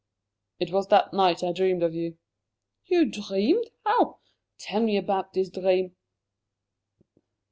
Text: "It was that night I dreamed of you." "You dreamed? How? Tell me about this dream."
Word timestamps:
"It 0.59 0.71
was 0.73 0.87
that 0.87 1.13
night 1.13 1.43
I 1.43 1.51
dreamed 1.51 1.83
of 1.83 1.93
you." 1.93 2.17
"You 2.87 3.05
dreamed? 3.05 3.69
How? 3.85 4.17
Tell 4.57 4.81
me 4.81 4.97
about 4.97 5.33
this 5.33 5.51
dream." 5.51 5.95